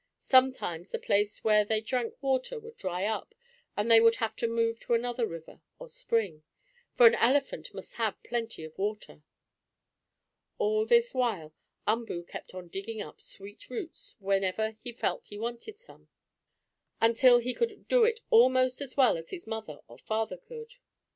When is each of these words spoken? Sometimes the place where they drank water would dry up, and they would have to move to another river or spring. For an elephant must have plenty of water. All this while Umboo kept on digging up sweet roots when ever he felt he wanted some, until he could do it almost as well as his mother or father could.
Sometimes 0.23 0.89
the 0.89 0.97
place 0.97 1.43
where 1.43 1.63
they 1.63 1.79
drank 1.79 2.15
water 2.23 2.59
would 2.59 2.75
dry 2.75 3.05
up, 3.05 3.35
and 3.77 3.91
they 3.91 4.01
would 4.01 4.15
have 4.15 4.35
to 4.37 4.47
move 4.47 4.79
to 4.79 4.95
another 4.95 5.27
river 5.27 5.61
or 5.77 5.89
spring. 5.89 6.41
For 6.97 7.05
an 7.05 7.13
elephant 7.13 7.71
must 7.75 7.93
have 8.01 8.17
plenty 8.23 8.63
of 8.63 8.75
water. 8.79 9.21
All 10.57 10.87
this 10.87 11.13
while 11.13 11.53
Umboo 11.85 12.23
kept 12.23 12.55
on 12.55 12.67
digging 12.69 12.99
up 12.99 13.21
sweet 13.21 13.69
roots 13.69 14.15
when 14.17 14.43
ever 14.43 14.75
he 14.79 14.91
felt 14.91 15.27
he 15.27 15.37
wanted 15.37 15.77
some, 15.79 16.09
until 16.99 17.37
he 17.37 17.53
could 17.53 17.87
do 17.87 18.03
it 18.03 18.21
almost 18.31 18.81
as 18.81 18.97
well 18.97 19.17
as 19.17 19.29
his 19.29 19.45
mother 19.45 19.81
or 19.87 19.99
father 19.99 20.37
could. 20.37 20.77